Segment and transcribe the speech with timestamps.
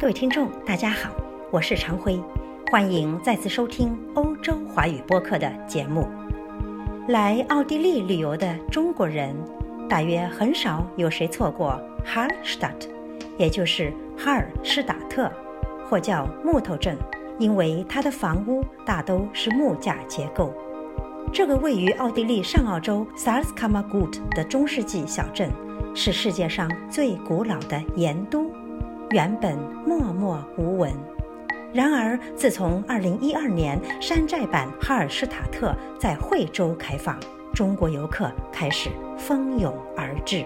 [0.00, 1.10] 各位听众，大家好，
[1.50, 2.18] 我是常辉，
[2.72, 6.08] 欢迎再次收听欧洲华语播客的节目。
[7.08, 9.36] 来奥地利旅游的中国人，
[9.90, 12.88] 大约很少有谁错过 Hallstatt，
[13.36, 15.30] 也就是哈尔施塔特，
[15.86, 16.96] 或叫木头镇，
[17.38, 20.50] 因为它的房屋大都是木架结构。
[21.30, 25.50] 这个位于奥地利上澳洲 Salzkammergut 的中世纪小镇，
[25.94, 28.50] 是世界上最古老的盐都。
[29.10, 30.92] 原本默默无闻，
[31.72, 37.18] 然而自从2012年山寨版哈尔施塔特在惠州开放，
[37.52, 38.88] 中国游客开始
[39.18, 40.44] 蜂拥而至。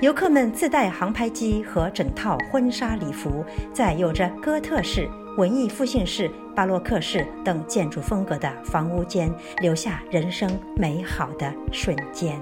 [0.00, 9.28] 游客们自带航拍机和整套婚纱礼服，在有着哥特式、文艺复兴式、巴洛克式等建筑风格的房屋间，
[9.60, 12.40] 留下人生美好的瞬间。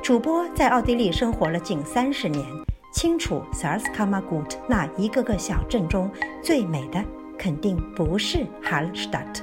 [0.00, 2.46] 主播在奥地利生活了近三十年。
[2.92, 6.10] 清楚 s a r s k a m a g u t 那一个个小镇中
[6.42, 7.02] 最美的
[7.38, 9.42] 肯定不是 Hallstatt，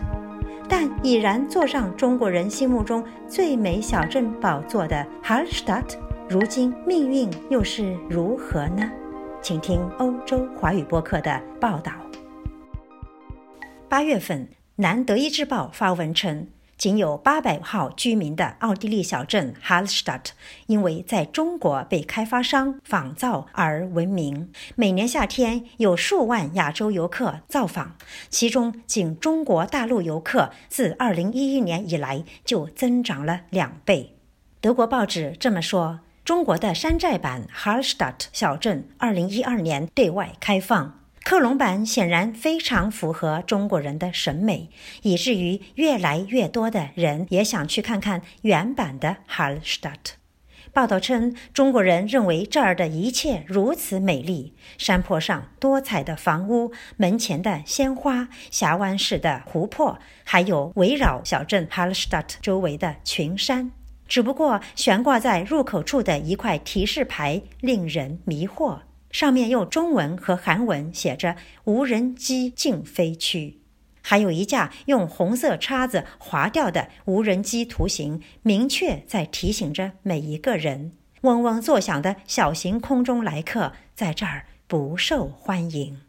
[0.69, 5.97] 但已然坐上中国人心目中最美小镇宝座的 Hallstatt，
[6.29, 8.89] 如今命运又是如何呢？
[9.41, 11.91] 请听欧洲华语播客的报道。
[13.89, 16.47] 八月份，《南德意志报》发文称。
[16.79, 20.27] 仅有八百号居民的奥地利小镇 Hallstatt，
[20.67, 24.49] 因为在中国被开发商仿造而闻名。
[24.77, 27.97] 每年夏天有数万亚洲游客造访，
[28.29, 34.15] 其中仅中国大陆游客自2011年以来就增长了两倍。
[34.61, 40.98] 德国报纸这么说：中国的山寨版 Hallstatt 小镇2012年对外开放。
[41.29, 44.71] 克隆版显然非常符合中国人的审美，
[45.03, 50.15] 以至于越来越多的人也想去看看原版的 Hallstatt。
[50.73, 63.71] 报道称，中国人认为这儿的一切如此美丽：山坡上多彩的房屋，门前的鲜花，峡湾式的湖泊，还有围绕小镇 Hallstatt 周围的群山。
[64.07, 68.79] 只不过，悬挂在入口处的一块提示牌令人迷惑。
[69.11, 73.59] 上面用中文和韩文写着“无人机禁飞区”，
[74.01, 86.01] 还有一架用红色叉子划掉的无人机图形，明确在提醒着每一个人：嗡嗡作响的小型空中来客在这儿不受欢迎。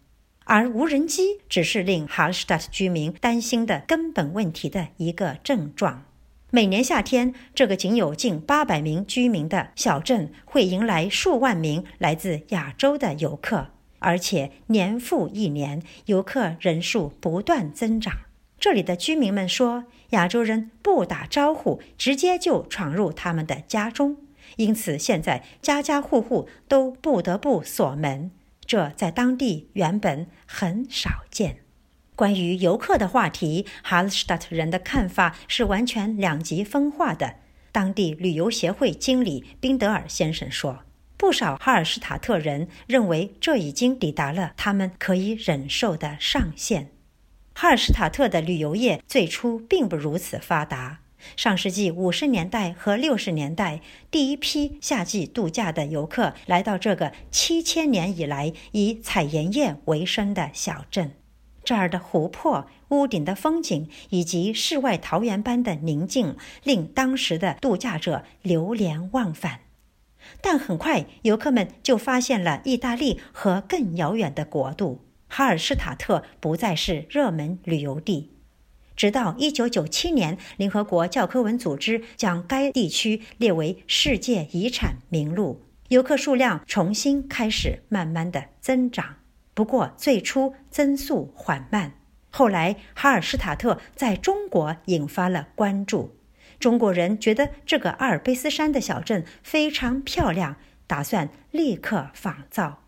[0.44, 6.04] 而无人机只是令哈尔施塔特居民担心的根本问题的一个症状。
[6.52, 13.68] 每年夏天，这个仅有近八百名居民的小镇会迎来数万名来自亚洲的游客，
[14.00, 18.12] 而且年复一年，游客人数不断增长。
[18.58, 24.16] 这里的居民们说，亚洲人不打招呼，直接就闯入他们的家中，
[24.56, 28.32] 因此现在家家户户都不得不锁门，
[28.66, 31.58] 这在当地原本很少见。
[32.20, 37.36] 关于游客的话题，哈尔施塔特人的看法是完全两极分化的。
[37.72, 40.80] 当地旅游协会经理宾德尔先生说
[41.16, 46.90] ：“不少哈尔施塔特人认为这已经抵达了他们可以忍受的上限。”
[47.56, 51.00] 哈尔施塔特的旅游业最初并不如此发达。
[51.36, 61.12] 上世纪五十年代和六十年代，第一批夏季度假的游客来到这个七千年以来以采盐业为生的小镇。
[61.70, 69.60] 这儿的湖泊、屋顶的风景以及世外桃源般的宁静，令当时的度假者流连忘返。
[70.40, 78.32] 但很快，游客们就发现了意大利和更遥远的国度——哈尔施塔特不再是热门旅游地。
[78.96, 89.19] 直到1997年，联合国教科文组织将该地区列为世界遗产名录，游客数量重新开始慢慢的增长。
[89.60, 91.92] 不过，最初增速缓慢。
[92.30, 96.16] 后来，哈尔施塔特在中国引发了关注。
[96.58, 100.56] 中国人觉得这个阿尔卑斯山的小镇非常漂亮，
[100.86, 102.84] 打算立刻仿造。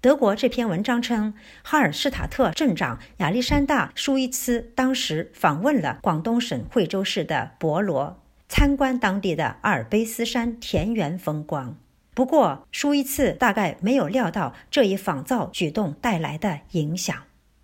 [0.00, 11.76] 德国这篇文章称，哈尔施塔特镇长亚历山大·舒伊茨当时访问了广东省惠州市的博罗，参观当地的阿尔卑斯山田园风光。
[12.14, 17.16] 不过，舒伊茨大概没有料到这一仿造举动带来的影响。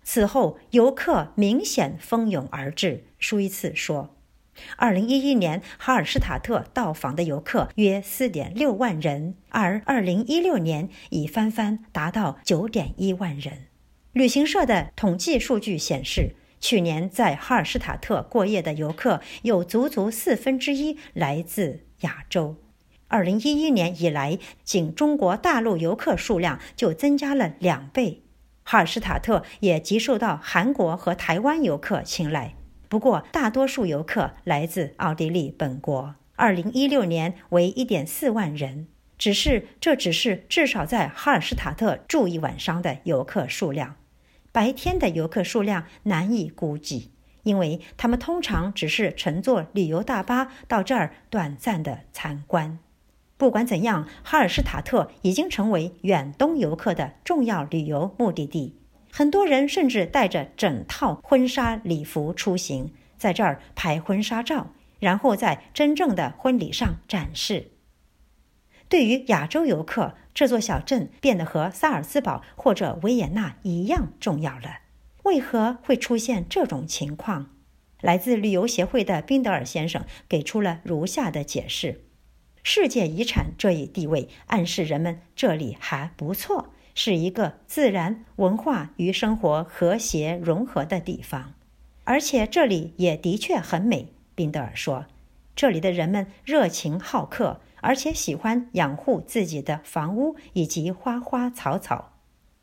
[0.03, 3.05] 此后，游客明显蜂拥而至。
[3.19, 4.15] 舒伊茨说
[4.79, 13.67] ，2011年哈尔施塔特到访的游客约4.6万人，而2016年已翻番达到9.1万人。
[14.13, 22.55] 旅行社的统计数据显示，去年在哈尔施塔特过夜的游客有足足四分之一来自亚洲。
[23.09, 28.21] 二零一一年以来，仅中国大陆游客数量就增加了两倍。
[28.63, 32.53] 哈尔施塔特也极受到韩国和台湾游客青睐。
[32.87, 36.15] 不过，大多数游客来自奥地利本国。
[36.35, 43.95] 二零一六年为一点四万人，只是这只是至少在哈尔施塔特住一晚上的游客数量。
[44.51, 47.09] 白天的游客数量难以估计，
[47.41, 52.77] 因为他们通常只是乘坐旅游大巴到这儿短暂的参观。
[53.39, 58.75] 不管怎样，哈尔施塔特已经成为远东游客的重要旅游目的地。
[59.09, 64.67] 很多人甚至带着整套婚纱礼服出行，在这儿拍婚纱照，
[64.99, 67.71] 然后在真正的婚礼上展示。
[68.89, 74.79] 对于亚洲游客，这座小镇变得和萨尔斯堡或者维也纳一样重要了。
[75.23, 77.51] 为何会出现这种情况？
[78.01, 82.01] 来自旅游协会的宾德尔先生给出了如下的解释。
[82.63, 91.53] 世界遗产这一地位暗示人们这里还不错，是一个自然、文化与生活和谐融合的地方，
[92.03, 94.13] 而且这里也的确很美。
[94.35, 95.05] 宾德尔说
[95.55, 102.13] ：“这里的人们热情好客，而且喜欢养护自己的房屋以及花花草草。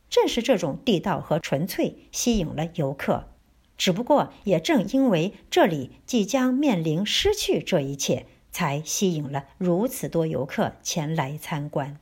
[0.08, 3.28] 正是这种地道和纯粹吸引了游客。
[3.76, 8.26] 只不过，也正因为这里即将面临失去这一切。”
[8.56, 11.98] 才吸引了如此多游客前来参观。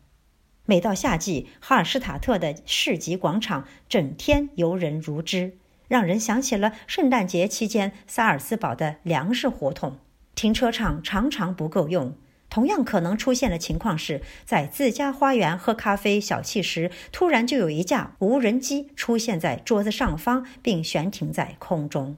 [0.66, 5.58] 每到夏季，哈尔施塔特的市集广场整天游人如织，
[5.88, 9.98] 让人想起了圣诞节期间萨尔斯堡的粮食活动。
[10.36, 12.14] 停车场常常不够用。
[12.48, 22.16] 同样可能出现的情况是，在自家花园喝咖啡小憩时，突然就有一架无人机出现在桌子上方，并悬停在空中。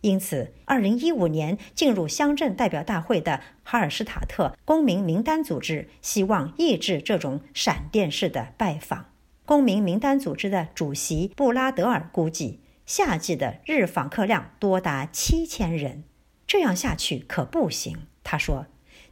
[0.00, 9.06] 因此，二零一五年进入乡镇代表大会的哈尔施塔特公民名单组织希望抑制这种闪电式的拜访。
[9.44, 16.04] 公民名单组织的主席布拉德尔估计，夏季的日访客量多达七千人。
[16.46, 18.66] 这样下去可不行，他说。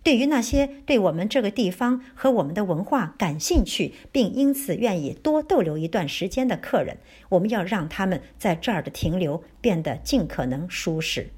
[0.07, 6.99] 对于那些对我们这个地方和我们的文化感兴趣，并因此愿意多逗留一段时间的客人，
[7.31, 11.31] 我们要让他们在这儿的停留变得尽可能舒适。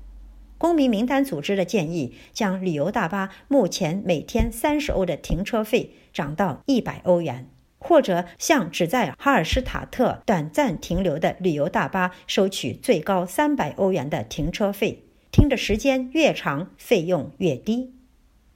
[0.58, 7.48] 公民名单组织的建议将旅游大巴目前每天三十欧的停车费涨到一百欧元，
[7.78, 17.94] 或者向只在哈尔施塔特短暂停留的旅游大巴收取最高三百欧元的停车费，停的时间越长，费用越低。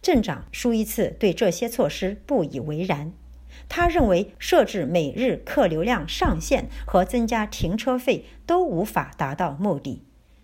[0.03, 3.13] 镇长舒伊茨对这些措施不以为然，
[3.69, 10.03] 他认为设置每日客流量上限和增加停车费都无法达到目的。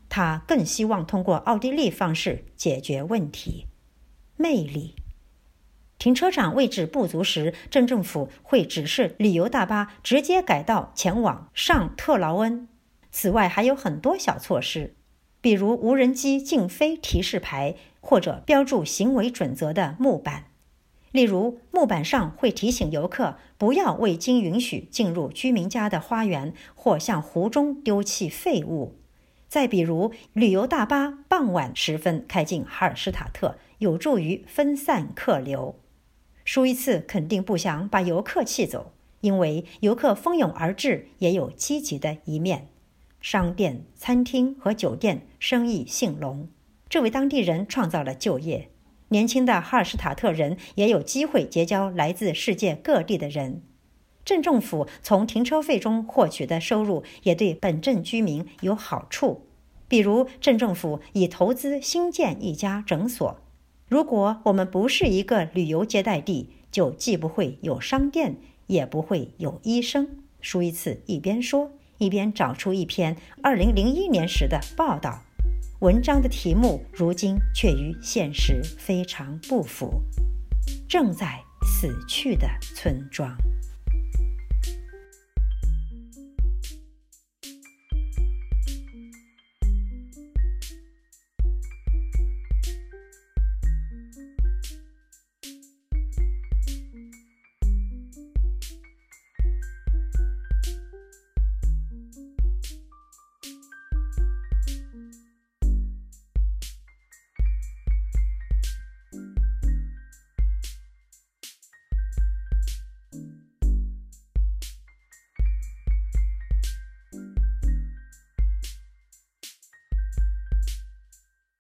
[0.08, 3.66] 他更希望通过奥地利方式解决问题。
[4.36, 4.94] 魅力，
[5.98, 12.68] 停车场位置不足时，镇政府会指示旅游大巴直接改道前往上特劳恩。
[13.10, 14.94] 此外，还有很多小措施，
[15.40, 17.74] 比如无人机禁飞提示牌。
[18.08, 20.46] 或者标注行为准则的木板，
[21.12, 28.96] 例如木板上会提醒游客不要未经允许进入居民家的花园或向湖中丢弃废物。
[29.46, 35.78] 再比如，旅游大巴傍晚时分开进哈尔施塔特，有助于分散客流。
[36.46, 42.68] 舒伊茨肯定不想把游客气走，因为游客蜂拥而至也有积极的一面。
[43.20, 46.48] 商店、餐厅和酒店生意兴隆。
[46.88, 48.70] 这为当地人创造了就业，
[49.08, 53.62] 年轻的哈尔施塔特人也有机会结交来自世界各地的人。
[54.24, 59.46] 镇政府从停车费中获取的收入也对本镇居民有好处，
[59.88, 63.38] 比如镇政府已投资新建一家诊所。
[63.88, 70.22] 如果我们不是一个旅游接待地，就既不会有商店，也不会有医生。
[70.42, 75.22] 舒伊茨一边说，一边找出一篇2001年时的报道。
[75.80, 80.02] 文章的题目如今却与现实非常不符。
[80.88, 83.32] 正在死去的村庄。